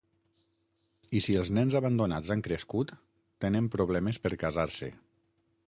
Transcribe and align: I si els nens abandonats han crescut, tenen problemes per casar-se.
I 1.17 1.21
si 1.25 1.35
els 1.41 1.51
nens 1.57 1.77
abandonats 1.79 2.33
han 2.37 2.43
crescut, 2.49 2.95
tenen 3.45 3.69
problemes 3.77 4.21
per 4.25 4.33
casar-se. 4.47 4.91